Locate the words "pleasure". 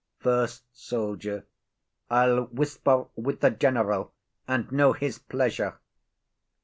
5.19-5.77